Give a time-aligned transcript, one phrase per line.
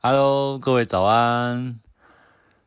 [0.00, 1.80] Hello，各位早安，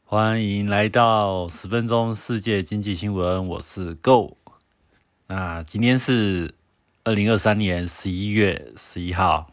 [0.03, 4.35] 欢迎来到十分钟世界经济新闻，我是 Go。
[5.27, 6.53] 那今天是
[7.05, 9.47] 二零二三年十一月十一号。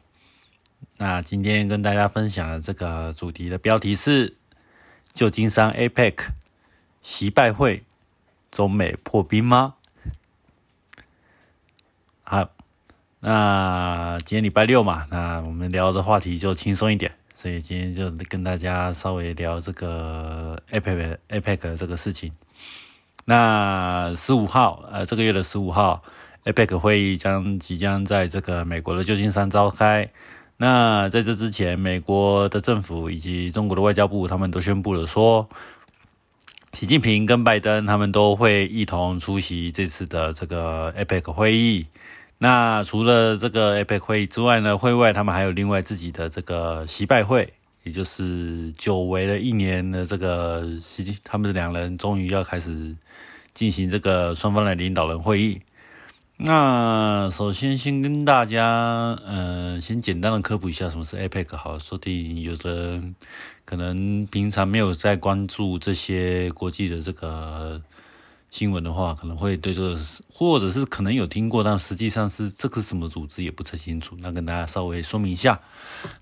[0.96, 4.36] 那今天跟大家分享的这个主题的标题是：
[5.12, 6.30] 旧金山 APEC
[7.00, 7.84] 习拜会，
[8.50, 9.76] 中美破冰吗？
[12.24, 12.50] 好，
[13.20, 17.16] 那今天礼拜六嘛，那我们聊的话题就轻松一点。
[17.40, 22.32] 所以今天就跟大家稍微聊这个 APEC APEC 这个事情。
[23.26, 26.02] 那十五号，呃，这个月的十五号
[26.42, 30.10] ，APEC 会议将即将在这个美国的旧金山召开。
[30.56, 35.48] 那在这之前，美国的政府以及中国的外交部，他们都宣布了说，
[36.72, 41.86] 习近平跟拜登他们都会一同出席这次的这个 APEC 会议。
[42.40, 47.52] 那除了这个 APEC 会议之外呢，会外他们还有另外自己的这个习拜会，
[47.82, 52.94] 也就是久违了一年的这个习，他们两人终于要开始
[53.54, 55.60] 进行这个双方的领导人会议。
[56.36, 63.02] 那首先先跟大家，呃，先简单的科普一下什么是 APEC，好，说不定有的
[63.64, 67.82] 可能平常没有在关注这些国际的这个。
[68.50, 70.00] 新闻的话，可能会对这个，
[70.32, 74.16] 或者是可能有听过，但实际上是这个什么组织也不太清楚。
[74.20, 75.60] 那跟大家稍微说明一下，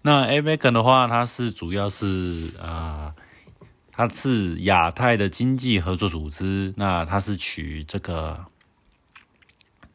[0.03, 3.15] 那 APEC 的话，它是主要是啊，
[3.93, 6.75] 它是亚太的经济合作组织。
[6.77, 8.45] 那它是取这个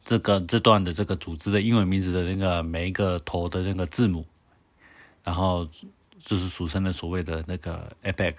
[0.02, 4.26] 这个这段的这个组织的英文名字的那个每一个头的那个字母，
[5.22, 5.68] 然后
[6.18, 8.36] 就是俗称的所谓的那个 APEC。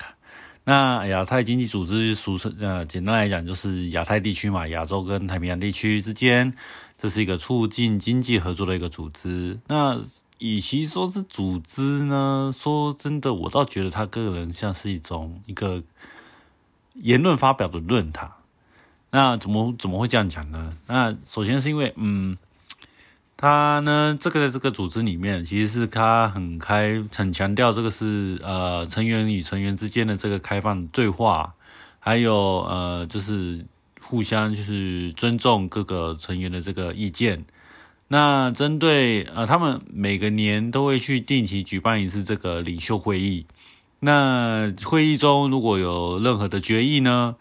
[0.66, 6.54] 那亚太经济组织俗称呃，简单来讲就是亚太地区嘛，亚洲跟太平洋地区之间，
[6.98, 9.60] 这是一个促进经济合作的一个组织。
[9.68, 10.00] 那
[10.40, 15.84] 与其说是组织呢，说真的，我倒觉得他个人像是一种一个
[16.94, 18.32] 言论发表的论坛。
[19.12, 20.72] 那怎么怎么会这样讲呢？
[20.88, 22.38] 那首先是因为嗯。
[23.44, 31.54] 他呢，这个在这个组织里面，其实是他很开、很强调这个是呃成员与成员之间的这个开放对话，
[32.00, 33.66] 还有呃就是
[34.00, 37.44] 互相就是尊重各个成员的这个意见。
[38.08, 43.46] 那针对呃他们每个年都会去定期举办一次这个领袖会议。
[44.00, 47.36] 那会议中如果有任何的决议呢，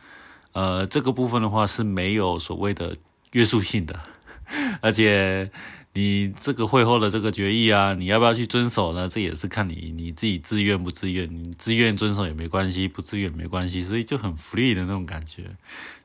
[0.50, 2.96] 呃 这个部分的话是没有所谓的
[3.30, 4.00] 约束性的，
[4.82, 5.52] 而且。
[5.94, 9.10] 你这个会后的这个决议啊，你要不要去遵守呢？
[9.10, 11.28] 这也是看你你自己自愿不自愿。
[11.30, 15.50] 你自愿遵守也没关系，不自愿没关系，所以就很 free 的那种感觉。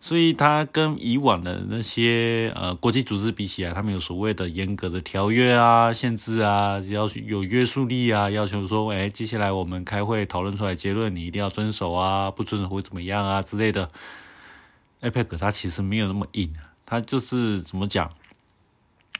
[0.02, 13.90] 所以它跟以往的那些呃国际组织比起来，他们有所谓的严格的条约啊、限制啊，要求有约束力啊，要求说，哎，接下来我们开会讨论出来结论，你一定要遵守啊，不遵守会怎么样啊之类的。
[15.02, 16.54] APEC 它其实没有那么硬，
[16.86, 18.12] 它就是怎么讲？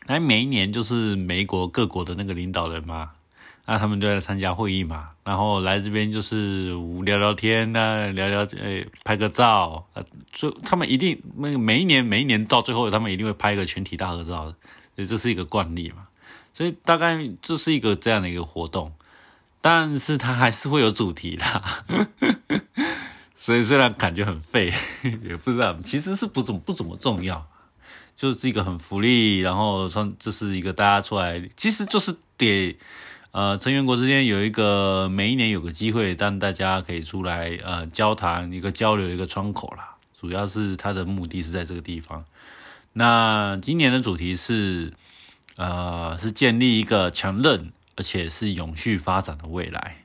[0.08, 3.12] 那每一年就是美国各国的那个领导人嘛，
[3.66, 6.72] 那他们都来参加会议嘛，然后来这边就是
[7.04, 10.02] 聊聊天呐，聊聊诶，拍个照，呃，
[10.32, 14.46] 就他们一定每每一年每一年到最后，他们一定会拍一个全体大合照，
[14.96, 16.08] 所以这是一个惯例嘛，
[16.54, 18.94] 所以大概这是一个这样的一个活动，
[19.60, 21.62] 但是它还是会有主题的，
[23.36, 24.72] 所以虽然感觉很废，
[25.24, 27.46] 也不知道其实是不怎么不怎么重要。
[28.18, 32.76] 就是一个很福利，然后说这是一个大家出来，其实就是给
[33.30, 39.96] 呃成员国之间有一个每一年有个机会，让大家可以出来呃交谈一个交流一个窗口啦。
[40.16, 42.26] 主要是它的目的是在这个地方。
[42.94, 44.94] 那今年的主题是
[45.56, 49.98] 呃是建立一个强韧而且是永续发展的未来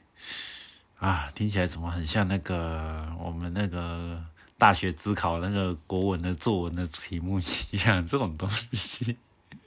[0.98, 4.22] 啊，听起来怎么很像那个我们那个。
[4.62, 9.16] 大学自考那个国文的作文的题目一样，这种东西，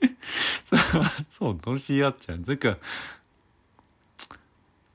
[0.64, 0.74] 这
[1.28, 2.78] 这种东西要讲这个，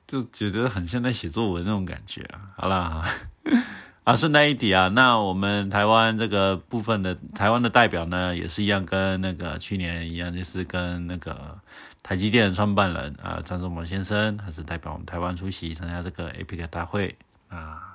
[0.07, 2.49] 就觉得很像在写作文那种感觉啊。
[2.57, 3.05] 好啦，
[4.03, 11.59] 啊，顺带一提啊，那我们台湾这个部分的台湾的代表呢，也是一样，跟那个去年一样，就是跟那个
[12.01, 17.15] 台积电的创办人啊张忠谋先生，还是代表我们台湾出席参加这个 APEC 大会
[17.49, 17.90] 啊。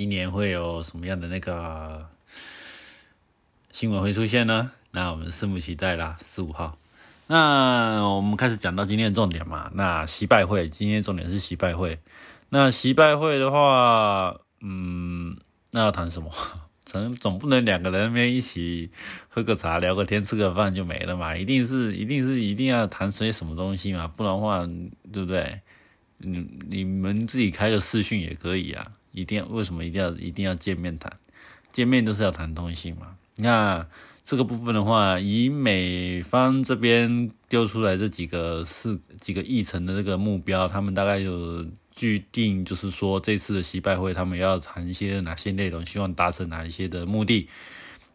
[0.00, 2.08] 一年会有什么样的那个
[3.70, 4.70] 新闻会出现呢？
[4.92, 6.16] 那我们拭目以待啦。
[6.24, 6.78] 十五号，
[7.26, 9.70] 那我们开始讲到今天的重点嘛。
[9.74, 11.98] 那习拜会，今天重点是习拜会。
[12.48, 15.36] 那习拜会的话，嗯，
[15.72, 16.30] 那要谈什么？
[16.86, 18.90] 总总不能两个人一起
[19.28, 21.36] 喝个茶、聊个天、吃个饭就没了嘛？
[21.36, 24.08] 一定是，一定是，一定要谈些什么东西嘛？
[24.08, 24.66] 不然的话，
[25.12, 25.60] 对不对？
[26.16, 31.12] 你你们自己开个视讯也可以啊，一定要为什么一定要一定要见面谈？
[31.72, 33.16] 见面都是要谈东西嘛。
[33.36, 33.86] 那
[34.22, 41.66] 这个部分的话，以美方这边丢出来这几个四几个议程的这个目标，他们大概有
[42.00, 47.48] 预定，就是说这次的习拜会，他们要谈一些哪些内容，希望达成哪一些的目的。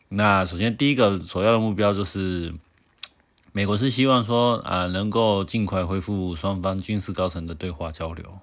[0.10, 2.54] 那首先第一个首要的目标就是，
[3.56, 8.40] 美国是希望说啊，能够尽快恢复双方军事高层的对话交流。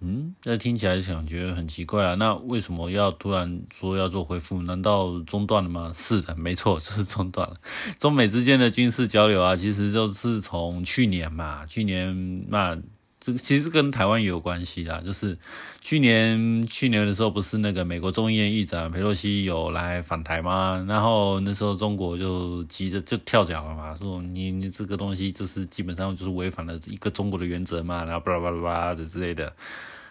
[0.00, 2.14] 嗯，那听起来想觉得很奇怪啊。
[2.14, 4.62] 那为什么要突然说要做恢复？
[4.62, 5.92] 难道中断了吗？
[5.94, 7.56] 是的，没错，就是中断了。
[8.00, 12.74] 中美之间的军事交流啊，其实就是从去年嘛，去年那
[13.20, 15.02] 这个其实跟台湾也有关系啦。
[15.04, 15.36] 就是
[15.80, 20.84] 去年去年的时候，不是那个美国众议院议长佩洛西有来访台吗？
[20.88, 29.52] 然后那时候中国就急着就跳脚了嘛，说你你这个东西就是基本上就是违反了一个中国的原则嘛，然后巴拉巴拉巴拉的之类的。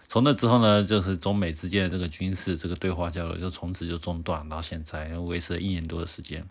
[0.09, 6.45] 从那之后呢，就是中美之间的这个军事这个对话交流就从此就中断到现在，维持了一年多的时间。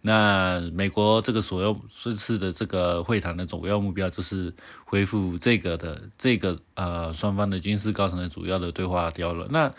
[0.00, 4.54] 那美国这个所要这次的这个会谈的主要目标就是
[4.84, 9.46] 恢复这个的这个呃双方的军事高层的主要的对话交流。
[9.50, 9.74] 那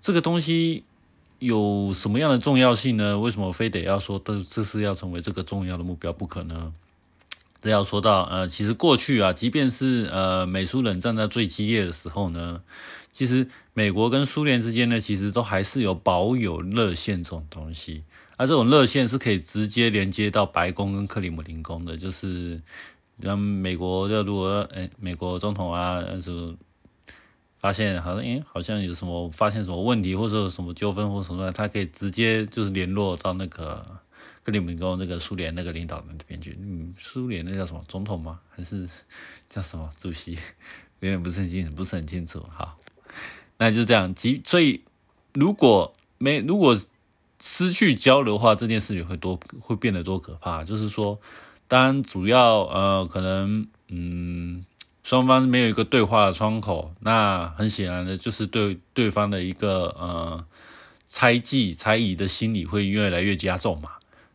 [0.00, 0.84] 这个东西
[1.38, 3.18] 有什么样的重要性呢？
[3.18, 6.72] 为什么非得要说这这是要成为这个重要的目标不可呢？
[7.60, 12.60] 这要说到，呃，其实过去啊，即便是呃美苏冷战在最激烈的时候呢，
[13.12, 18.02] 其实美国跟苏联之间呢，其实都还是有保有热线这种东西。
[18.36, 22.60] 而这种热线是可以直接连接到白宫跟克里姆林宫的，就是
[23.18, 26.54] 让美国的如果哎美国总统啊，那时候
[27.58, 33.84] 发现好像哎好像有什么发现什么问题或者有什么纠纷或什么，他可以直接就是联络到那个。
[34.44, 38.40] 克里姆林宫那个苏联那个领导人的边去，嗯，苏联那叫什么总统吗？
[38.50, 38.88] 还是
[39.48, 40.32] 叫什么主席？
[40.98, 42.44] 有点不是很清楚，不是很清楚。
[42.50, 42.76] 好，
[43.62, 44.12] 那就这样。
[44.12, 44.82] 即所以，
[45.34, 46.76] 如果没如果
[47.40, 50.64] 失去交流的话，这件事情会多会变得多可怕。
[50.64, 51.20] 就是说，
[51.68, 54.64] 当主要呃可能嗯
[55.04, 60.44] 双方没有一个对话的窗口，那很显然的就是对对方的一个呃
[61.04, 63.90] 猜忌猜疑的心理会越来越加重嘛。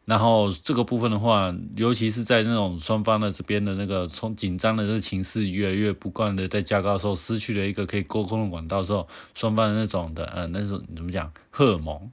[0.07, 9.05] 然后这个部分的话，尤其是在那种双方的这边的那个从紧张的这个情势越来越不断的在加高的时候，失去了一个可以沟通的管道的时候，
[9.35, 12.09] 双方的那种的呃那种怎么讲荷尔蒙？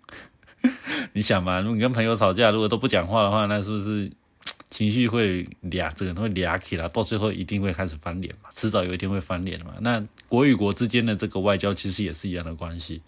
[1.14, 4.10] 你想嘛，如果你跟朋友吵架，如果都不讲话的话，那是不是
[4.70, 8.50] 情绪会俩这个会俩起来，到最后一定会开始翻脸嘛？
[8.52, 9.72] 迟早有一天会翻脸嘛？
[9.82, 13.00] 那国与国之间的这个外交其实也是一样的关系，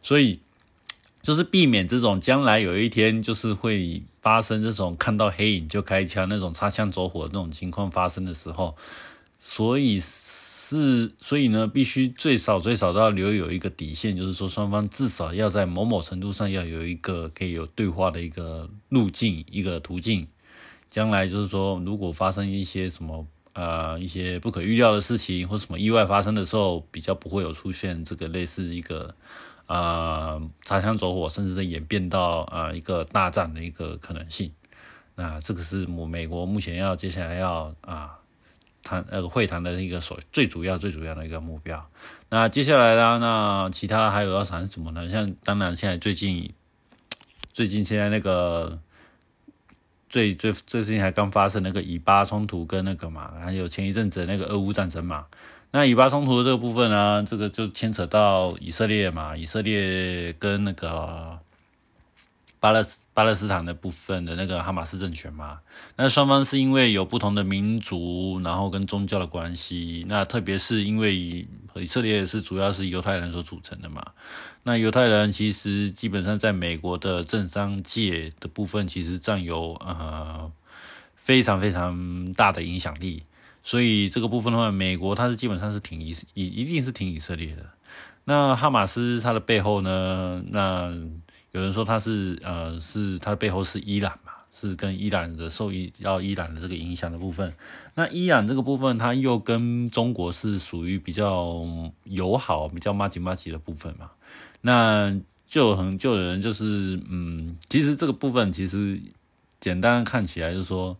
[0.00, 0.40] 所以。
[1.22, 8.76] 就是避免这种将来有一天就是会发生这种看到黑影就开枪那种擦枪走火那种情况发生的时候，
[9.38, 20.26] 所以是所以呢，必须最少最少都要留有一个底线，就是说双方至少要在某某程度上要有一个可以有对话的一个路径一个途径，
[20.90, 29.14] 将来就是说如果发生一些什么呃一些不可预料的事情或什么意外发生的时候，比较不会有出现这个类似一个。
[29.72, 34.52] 啊，擦枪走火，甚至是演变到啊一个大战的一个可能性。
[35.14, 38.18] 那这个是我美国目前要接下来要啊
[38.82, 41.88] 谈那个会谈的一个所最主要最主要的一个目标。
[42.28, 45.08] 那接下来呢，那其他还有要谈什么呢？
[45.08, 46.52] 像当然现在最近
[47.54, 48.78] 最近现在那个
[50.10, 55.24] 最最最近还刚发生那个以巴冲突跟那个嘛，还有前一阵子那个俄乌战争嘛。
[55.74, 61.38] 那以巴冲突的这个部分呢，这个就牵扯到以色列嘛，以色列跟那个
[62.60, 65.60] 巴勒斯巴勒斯坦的部分的那个哈马斯政权嘛。
[65.96, 70.04] 那双方是因为有不同的民族，然后跟宗教的关系。
[70.08, 74.12] 那特别是因为以色列是主要是犹太人所组成的嘛。
[74.64, 80.52] 那犹太人其实基本上在美国的政商界的部分，其实占有呃
[81.16, 83.22] 非常非常大的影响力。
[83.62, 87.64] 所以这个部分的话，美国它是基本上是挺以一一定是挺以色列的。
[88.24, 90.42] 那哈马斯它的背后呢？
[90.48, 90.92] 那
[91.52, 97.52] 有人说它是呃是它的背后是伊朗嘛，是跟伊朗的受益要伊朗的这个影响的部分。
[97.94, 101.64] 那伊朗这个部分，它又跟中国是属于比较
[102.04, 104.10] 友好、比较麻吉麻吉的部分嘛。
[104.60, 105.16] 那
[105.46, 109.00] 就很就有人就是嗯，其实这个部分其实
[109.60, 110.96] 简单看起来就是说。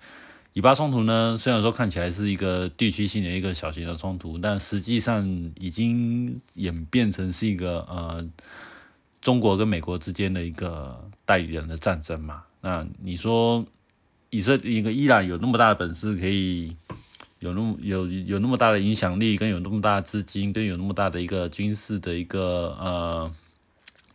[0.55, 5.27] 以巴冲突呢，虽然说看起来是一个地区性的一个小型的冲突，但实际上
[5.59, 8.23] 已经演变成是一个呃
[9.23, 12.43] 中国跟美国之间的一个代理人的战争嘛。
[12.61, 13.65] 那你说
[14.29, 16.77] 以色一个伊朗有那么大的本事可以
[17.41, 23.35] 有那么有有那么大的影响力，跟有那么大的资金，跟有那么大的一个军事的一个呃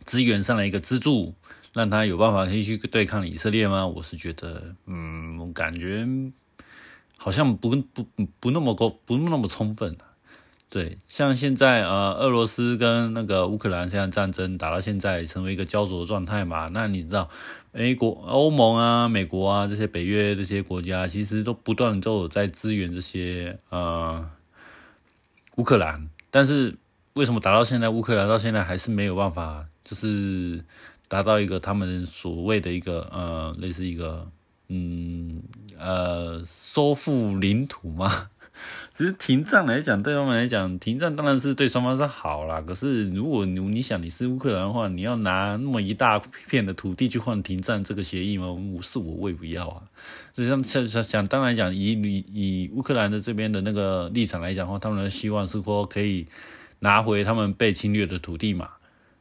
[0.04, 1.34] 资源上的一个资助，
[1.78, 3.86] 让他有办法可以去对抗以色列吗？
[3.86, 6.04] 我是觉得，嗯，我感觉
[7.16, 8.04] 好像不不
[8.40, 9.96] 不那么够，不那么充分。
[10.68, 16.68] 对，像现在呃，俄罗斯跟那个乌克兰现在战争打到现在，成为一个焦灼的状态嘛。
[16.72, 17.30] 那你知道，
[17.70, 24.28] 美国、欧盟啊、美国啊这些北约这些国家，其实都不断都有在支援这些呃
[25.56, 26.10] 乌克兰。
[26.30, 26.76] 但是
[27.14, 30.62] 为什么打到现在，乌克兰到现在还是没有办法，就是
[31.08, 34.30] 达到一个他们所谓的一个呃类似一个
[34.68, 35.42] 嗯
[35.78, 38.28] 呃收复领土嘛？
[38.92, 42.60] 其实停战来讲，对他们来讲，停战当然是对双方是好啦。
[42.60, 48.50] 可是如果你你想你是乌克兰的话，你要拿那么一大片的土地去换停战这个协议吗？
[48.50, 49.82] 我是我，我也不要啊。
[50.34, 56.26] 就像想想想，当然讲以你以乌克兰的这边的那个立场来讲的话，他们希望是说可以
[56.80, 58.70] 拿回他们被侵略的土地嘛。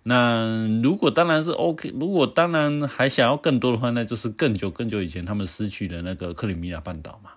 [0.10, 7.32] 那如果当然是 OK，如果当然还想要更多的话，那就是更久更久以前他们失去的那个克里米亚半岛嘛。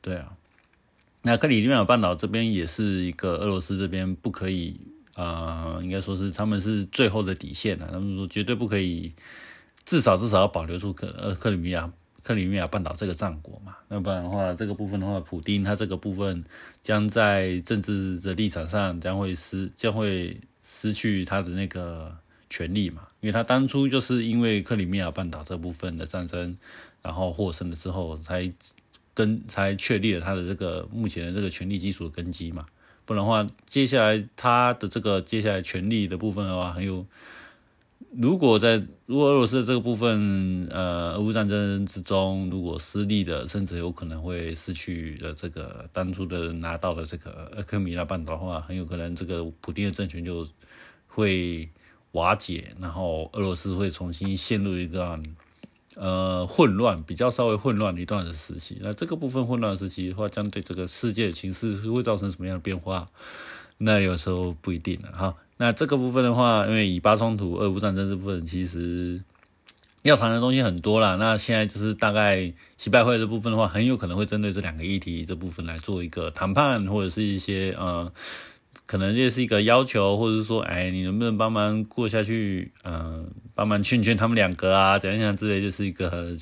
[0.00, 0.32] 对啊。
[1.22, 4.80] 那克里米亚半岛这边也是一个俄罗斯这边不可以
[5.14, 7.88] 啊，应该说是他们是最后的底线了。
[7.92, 9.12] 他们说绝对不可以，
[9.84, 11.88] 至少至少要保留住克呃克里米亚
[12.24, 13.76] 克里米亚半岛这个战果嘛。
[13.90, 16.42] 要不然的话，这个部分的话，普丁他这个部分
[16.82, 22.14] 将在政治的立场上将会失将会失去他的那个
[22.50, 23.08] 权利嘛。
[23.22, 26.54] 因为他当初就是因为克里米亚半岛这部分的战争，
[27.00, 28.52] 然后获胜了之后才。
[29.14, 32.64] 跟才确立了他的这个目前的这个权力基础的根基嘛，
[33.04, 37.04] 不然的话，接下来他的这个接下来权力的部分的话，很有，
[38.12, 50.46] 如果在如果俄罗斯的这个部分，呃，俄乌战争之中如果失利的，甚至有可能会失去了这个当初的拿到的这个克里米亚半岛的话，很有可能这个普京的政权就
[51.18, 51.68] 会
[52.12, 55.18] 瓦解，然后俄罗斯会重新陷入一个。
[55.96, 63.08] 呃，混乱比较稍微混乱的一段的时期，那这个部分混乱时期的话，将对这个世界的形势会造成什么样的变化？
[63.78, 65.34] 那有时候不一定了哈。
[65.56, 69.20] 那这个部分的话，因为以巴冲突、俄乌战争这部分，其实
[70.02, 71.16] 要谈的东西很多啦。
[71.16, 78.12] 那现在就是大概西拜会这部分的话，很有可能会针对这两个议题这部分来做一个谈判，或者是一些呃。
[78.88, 82.72] 可能这是一个要求，或者是说，哎，你能不能帮忙过下去？
[82.84, 86.34] 嗯，帮忙劝劝他们两个啊，怎样怎样之类，就是一个，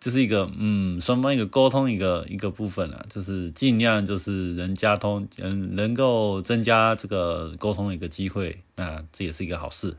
[0.00, 9.94] 就是一个，嗯，双方一个沟通一个一个部分啊，就是尽量就是人加通，嗯，能够增加这个沟通的一个机会，那这也是一个好事。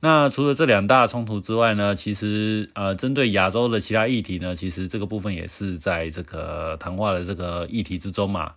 [0.00, 8.54] 那除了这两大冲突之外呢，其实呃，针对亚洲的其他议题呢，其实这个部分也是在这个谈话的这个议题之中嘛。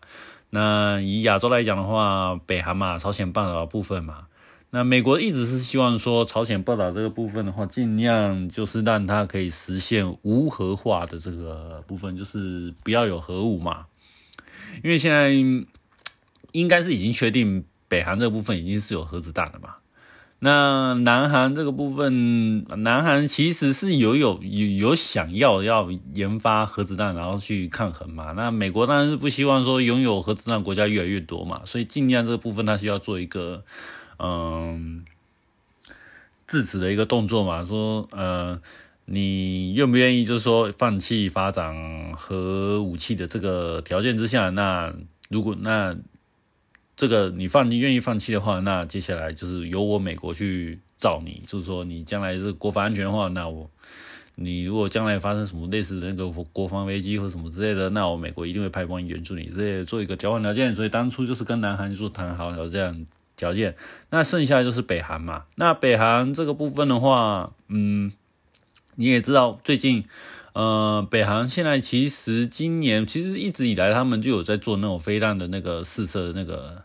[0.58, 4.26] 那以亚洲来讲的话，北韩嘛，朝鲜半岛的部分嘛，
[4.72, 13.86] 那美国一直是希望说，朝鲜半岛这个部分的话，尽量就是让它可以实现无核化的这个部分，就是不要有核武嘛。
[14.84, 15.30] 因为现在
[16.54, 19.76] 应该是已经确定，北韩这部分已经是有核子弹了嘛。
[20.40, 28.34] 那南韩这个部分，南韩其实是有有有有想要要研发核子弹，然后去抗衡嘛。
[28.34, 33.64] 那美国当然是不希望说拥有核子弹国家越来越多嘛，所以尽量这个部分它需要做一个
[34.20, 35.06] 嗯
[36.46, 37.66] 制止的一个动作嘛。
[37.66, 38.62] 说呃，
[39.06, 44.94] 你愿不愿意就是说放弃发展核武器的这个条件之下，那
[45.30, 45.96] 如果那。
[46.98, 53.70] 这个你放你愿意放弃的话，那接下来就是由我美国去罩你，就是说你将来是国防安全的话，那我
[54.34, 60.74] 你如果将来发生什么类似的那个国防危机或什么之类的，那我美国一定会派兵援助你，这些做一个交换条件。
[60.74, 63.76] 所以当初就是跟南韩说谈好了这样条件，
[64.10, 65.44] 那剩下就是北韩嘛。
[65.56, 68.12] 那北韩这个部分的话，嗯，
[68.96, 70.06] 你也知道最近。
[70.54, 76.84] 呃，北韩现在其实今年其实一直以来，他们就有在做那种飞弹的那个试射的那个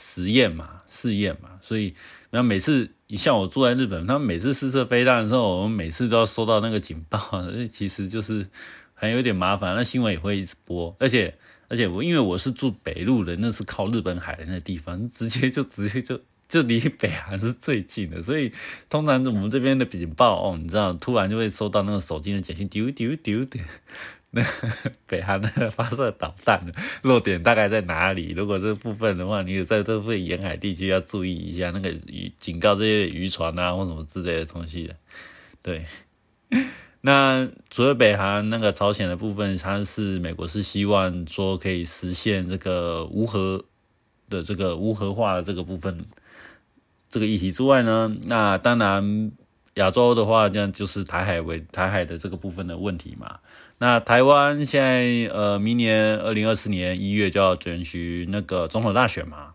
[0.00, 1.94] 实验嘛、试验嘛，所以
[2.30, 7.20] 那每次你像我住在日本，他们每次试射飞弹的时候，我们每次都要收到那个警报，
[7.70, 8.46] 其实就是
[8.94, 9.76] 还有点麻烦。
[9.76, 11.36] 那新闻也会一直播，而且
[11.68, 16.18] 而且我因为我是住北路的，那是靠日本海的那地方，直接就直接就。
[16.50, 18.50] 就离北韩是最近的，所以
[18.88, 23.60] 通常我们这边的警报哦，你知道，突然就会收到那个手机的简讯，丢丢丢的，
[24.32, 24.44] 那
[25.08, 26.72] 北韩那个发射导弹的
[27.02, 28.30] 落点大概在哪里？
[28.30, 34.94] 如果这部分的话，你有在这部分沿海地区要注意一下，那个渔警告这些渔船啊或什么之类的东西的。
[35.62, 35.84] 对，
[37.02, 43.64] 那除了北韩那个朝鲜的部分，它是美国是希望说可以实现这个无核
[44.28, 46.04] 的这个无核化的这个部分
[47.08, 49.32] 这个议题之外呢，那当然
[49.74, 53.40] 亚洲的话，这样就是台海为台海的这个部分的问题嘛。
[53.82, 59.54] 那台湾现在呃，明年二零二四年一月就要举行那个总统大选嘛。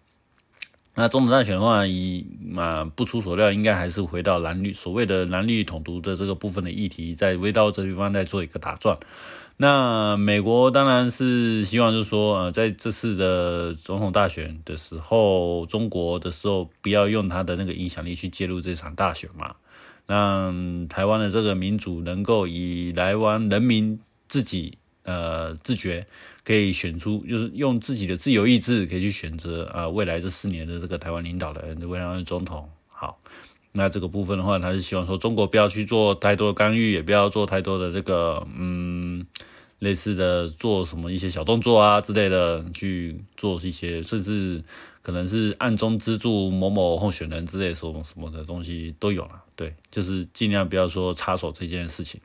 [0.96, 8.98] 那总统大选的话，以嘛不出所料，应该还是回到蓝绿所谓的蓝绿统独的这个部分的议题，在围绕这地方再做一个打转。
[9.58, 19.56] 那美国当然是希望，就是说，呃，在这次的总统大选的时候，中国的时候不要用他的那个影响力去介入这场大选嘛，
[20.08, 24.00] 让台湾的这个民主能够以台湾人民
[24.36, 24.78] 自己。
[25.08, 26.08] 呃，自觉
[26.44, 32.68] 可以选出，就是用自己的自由意志可以去选择啊，未来这四年的这个台湾领导人未来的总统。
[32.88, 33.20] 好，
[33.74, 39.24] 那这个部分的话，他是希望说中国不要去做太多的干预，也不要做太多的这个嗯
[39.78, 44.64] 类似的做什么一些小动作啊之类的去做一些，甚至
[45.04, 49.44] 可能是暗中资助某某候选人之类什么什么的东西都有了。
[49.56, 52.20] 对，就是尽量不要说插手这件事情。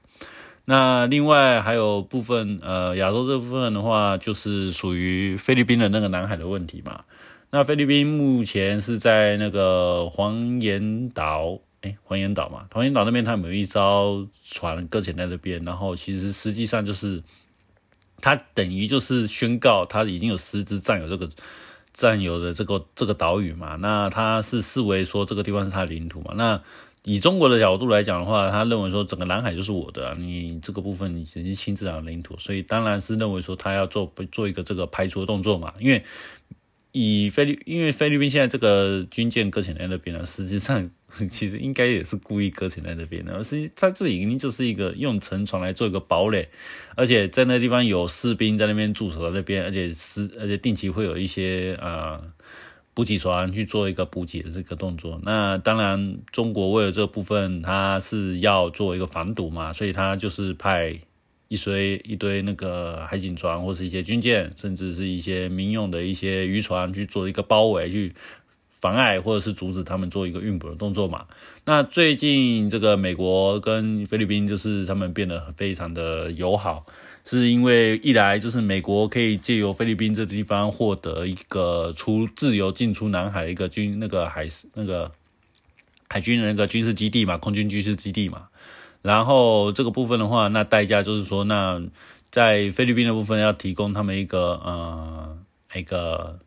[0.70, 7.02] 那另外还有部分，呃，亚洲这部分的话，就是属于菲律宾的那个南海的问题嘛。
[7.50, 17.20] 那菲律宾目前是在那个黄岩岛，哎，黄岩岛嘛，黄岩岛那边他们有一艘船搁浅在那边，然后其实实际上就是
[18.20, 21.28] 他等于就是宣告他已经有实质占有这个
[21.92, 23.74] 占有的这个这个岛屿嘛。
[23.74, 26.32] 那他是视为说这个地方是他的领土嘛。
[26.36, 26.62] 那
[27.04, 35.72] 以中国的角度来讲的话，他认为说整个南海就是我的，你这个部分你只是亲自的领土，所以当然是认为说他要做做一个这个排除的动作嘛。
[35.80, 36.04] 因为
[36.92, 40.90] 以菲律，因为菲律宾现在这个军舰搁浅在那边呢，实际上
[41.30, 46.48] 其实应该也是故意搁浅在那边的，实际它这里已经就是一个用沉船来做一个堡垒，
[46.96, 52.20] 而且在那地方有士兵在那边驻守在那边，而且是而且定期会有一些啊。
[53.00, 61.00] 补给船去做一个补给的这个动作，那当然中国为了这部分，它是要做一个防堵嘛，所以它就是派
[61.48, 68.12] 一堆一堆那个海警船或是一些军舰，甚至是一些民用的一些渔船去做一个包围，去
[68.68, 71.24] 妨碍或者是阻止他们做一个运补的动作嘛。
[71.64, 76.84] 那最近这个美国跟菲律宾就是他们变得非常的友好。
[77.24, 85.12] 是因为一来就是美国可以借由菲律宾这地方获得一个出自由进出南海的一个军那个海那个
[86.08, 88.48] 海军的那个军事基地嘛，空军军事基地嘛。
[89.02, 91.80] 然后这个部分的话，那代价就是说，那
[92.30, 95.38] 在菲律宾的部分要提供他们一个呃
[95.74, 96.40] 一个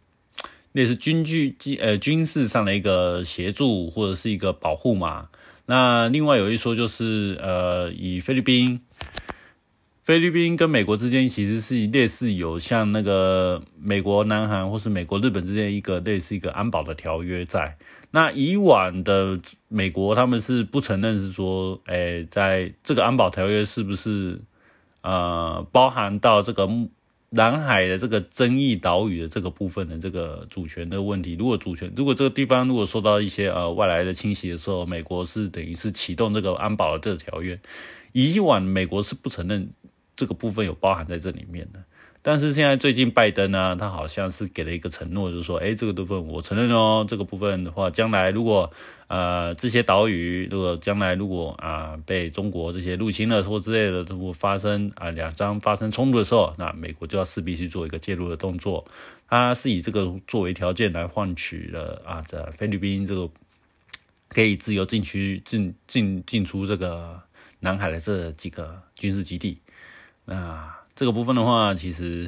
[0.74, 5.30] 类似军具军呃军事上的一个协助或者是一个保护嘛。
[5.68, 8.82] 那另外有一说就是呃以菲律宾。
[10.04, 17.78] 菲律宾跟美国之间其实是类似有像那个美国、南韩或是美国、日本之间一个类似一个安保的条约在。
[18.12, 19.40] 那以往的
[19.70, 24.42] 美国他们是不承认是说，哎，在这个安保条约是不是
[25.04, 26.70] 呃包含到这个
[27.30, 31.38] 南海的这个争议岛屿的这个部分的这个主权的问题？
[31.40, 37.58] 如果主权如果这个地方如果受到一些呃外来的侵袭的时候，美国是等于是启动这个安保的这个条约。
[38.12, 39.70] 以往美国是不承认。
[40.16, 41.84] 这个部分有包含在这里面的，
[42.22, 48.72] 但是现在最近拜登呢，他好像是给了一个承诺，就是说，哎，这个部分我承认哦，这个部分的话，将来如果
[49.08, 58.86] 呃这些岛屿，如果将来如果啊被中国这些入侵了或之类的，如果发生啊两张发生冲突的时候，那美国就要势必去做一个介入的动作，
[59.28, 63.30] 他是以这个作为条件来换取了啊在菲律宾这个
[64.30, 67.20] 可以自由进区进进进出这个
[67.60, 69.58] 南海的这几个军事基地。
[70.26, 72.28] 那这个部分的话，其实，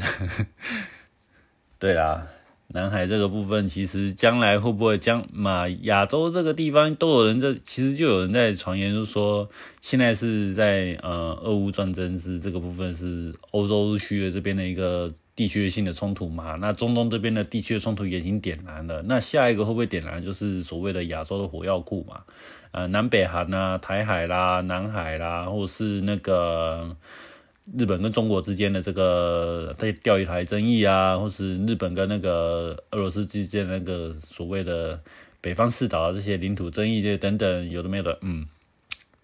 [1.80, 2.28] 对啦，
[2.68, 9.48] 南海这个部分，其实将来会不会将嘛亚洲这个地方都有人在，其实就有人在传言，就是说
[9.82, 22.24] 现在是在呃俄乌战争是这个部分是欧洲区的这边的一个地区性的冲突嘛，那中东这边的地区的冲突已经点燃了，那下一个会不会点燃，就是所谓的亚洲的火药库嘛，
[22.72, 26.98] 呃南北韩啊、台海啦、南海啦，或是那个。
[27.74, 35.00] 日本跟中国之间的这个在钓鱼台争议啊，或是日本跟那个俄罗斯之间那个所谓的
[35.42, 38.46] 北方四岛这些领土争议这些等等有的没有的，嗯，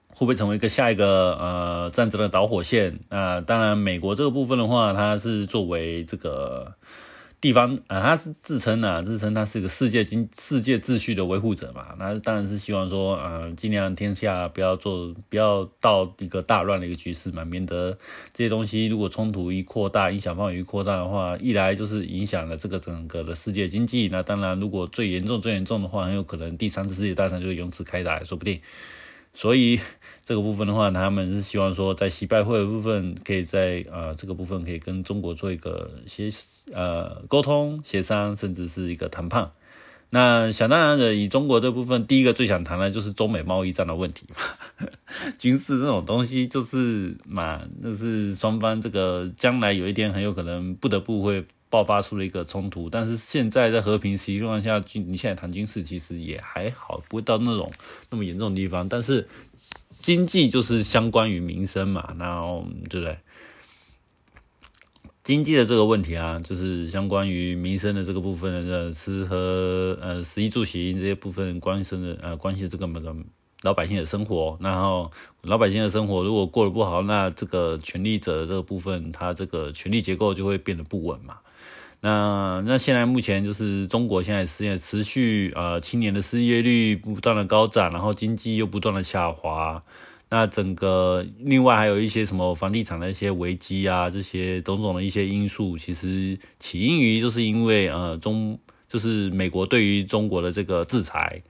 [0.08, 3.00] 会不会成为一个下一个呃战争的导火线？
[3.10, 6.74] 那当然，美国这个部分的话，它是作为这个
[7.42, 17.98] 地方啊，他是自称啊，自称他是个世界经世界秩序的维护者嘛，那当然是希望说，呃，尽量天下不要做，不要到一个大乱的一个局势嘛，免得
[18.32, 28.62] 这些东西如果冲突一扩大，影响范围一扩大的话，一来就是影响了这个整个的世界经济，那当然如果最严重最严重的话，很有可能第三次世界大战就会由此开打，说不定。
[29.34, 29.80] 所以
[30.26, 36.30] 这个部分的话，他们是希望说，在习拜会的部分，可以在呃这个部分可以跟中国做一个协
[36.74, 39.52] 呃沟通、协商，甚至是一个谈判。
[40.10, 44.88] 那想当然的，以中国这部分，第一个最想谈的就是中美贸易战的问题嘛。
[45.40, 51.46] 军事这种东西就是嘛，那是双方这个将来有一天很有可能不得不会。
[51.72, 57.72] 爆发出了一个冲突，但是现在在和平情况下，你现在谈军事其实也还好，不会到那种
[58.12, 58.88] 那么严重的地方。
[58.88, 59.28] 但是
[59.90, 63.18] 经济就是相关于民生嘛，然后对不对？
[65.24, 73.16] 经济的这个问题啊，就是相关于民生的这个部分的吃喝呃食衣住行这些部分关系的呃关系这个每个
[73.62, 75.12] 老百姓的生活，然后
[75.44, 81.38] 老百姓的生活如果过得不好，那这个权力者的这个部分，他这个权力结构就会变得不稳嘛。
[82.04, 89.80] 那那现在目前就是中国现在失业持续呃青年的失业率不断的高涨，然后经济又不断的下滑，
[90.32, 98.58] 那整个另外还有一些什么房地产的一些危机啊，这些种种的一些因素，其实起因于就是因为呃中
[98.90, 101.44] 就是美国对于中国的这个制裁，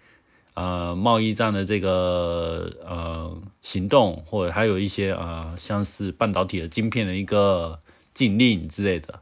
[0.56, 7.80] 呃贸易战的这个呃行动，或者还有一些呃像是半导体的晶片的一个
[8.14, 9.22] 禁令之类的。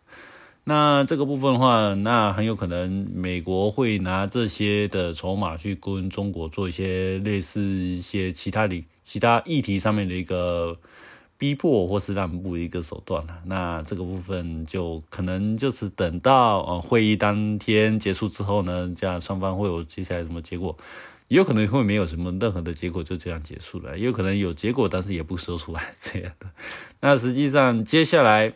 [0.66, 10.78] 那这个部分的话，那很有可能美国会拿这些的筹码去跟中国做一些类似一些其他的其他议题上面的一个
[11.40, 13.40] 逼迫或是让步一个手段了。
[13.46, 20.78] 那这个部分就可能就是等到呃会议当天结束之后呢，这样双方会有接下来什么结果，
[21.30, 26.48] 也有可能会没有什么任何的结果就这样结束了，也有可能有结果，但是也不说出来这样的。
[27.02, 28.54] 那实际上接下来。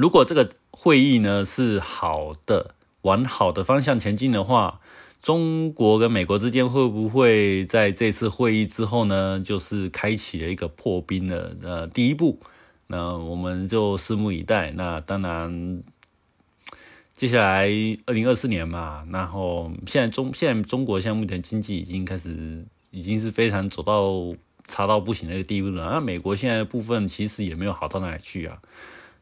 [0.00, 4.80] 如果这个会议呢是好的，往好的方向前进的话，
[5.20, 12.40] 中国跟美国之间会不会在这次会议之后呢，就是开启了一个破冰的呃第一步？
[12.86, 14.70] 那我们就拭目以待。
[14.70, 15.82] 那当然，
[17.14, 17.68] 接下来
[18.06, 24.34] 二零二四年嘛，然后现在中现在中国现在目前经济已经开始已经是非常走到
[24.64, 25.90] 差到不行的一个地步了。
[25.92, 28.62] 那美国现在的部分其实也没有好到哪里去啊。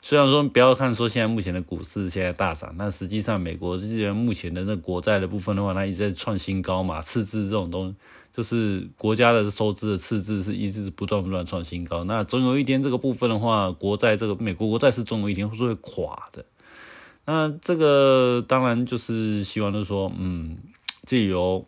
[0.01, 7.03] 虽然说不要看说现在目前的股市现在大涨，但实际上美国这些目前的那国债的部分的话，它一直在创新高嘛。
[7.03, 7.95] 赤字这种东，
[8.33, 12.05] 就是国家的收支的赤字是一直不断不断创新高。
[12.05, 16.45] 那总有一天这个部分的话，国债这个美国国债是总有一天会垮的。
[17.27, 20.59] 那这个当然就是希望就是说，嗯，
[21.03, 21.67] 自由，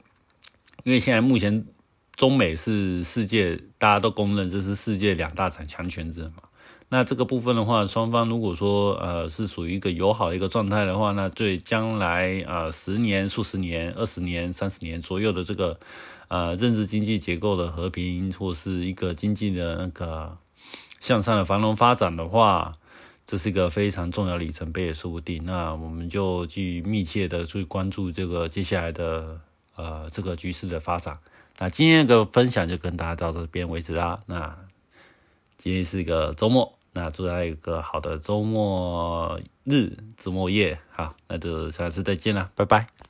[0.84, 1.66] 因为现在目前
[2.14, 6.34] 中美是世界大家都公认这是世界两大产强权之嘛。
[6.88, 15.78] 那这个部分的话，双方如果说呃是属于一个友好的一个状态的话，那对将来呃十年、数十年、二十年、三十年左右的这个
[16.26, 20.36] 呃政治经济结构的和平，或是一个经济的那个
[21.00, 22.72] 向上的繁荣发展的话，
[23.24, 25.44] 这是一个非常重要里程碑也说不定。
[25.44, 29.38] 那我们就去密切的去关注这个接下来的
[29.76, 31.16] 呃这个局势的发展。
[31.60, 34.18] 那今天的分享就跟大家到这边为止啦。
[34.26, 34.56] 那
[35.62, 36.78] 今天是一个周末。
[36.94, 43.09] 那祝大家有个好的周末日、周末夜，好，那就下次再见了，拜拜。